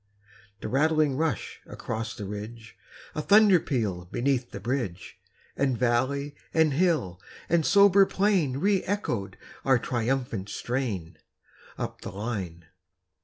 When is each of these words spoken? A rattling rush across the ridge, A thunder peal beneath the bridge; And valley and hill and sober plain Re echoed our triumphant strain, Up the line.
A 0.63 0.67
rattling 0.67 1.15
rush 1.15 1.61
across 1.67 2.15
the 2.15 2.25
ridge, 2.25 2.75
A 3.13 3.21
thunder 3.21 3.59
peal 3.59 4.05
beneath 4.05 4.49
the 4.49 4.59
bridge; 4.59 5.19
And 5.55 5.77
valley 5.77 6.33
and 6.55 6.73
hill 6.73 7.21
and 7.47 7.63
sober 7.63 8.07
plain 8.07 8.57
Re 8.57 8.81
echoed 8.85 9.37
our 9.63 9.77
triumphant 9.77 10.49
strain, 10.49 11.19
Up 11.77 12.01
the 12.01 12.09
line. 12.11 12.65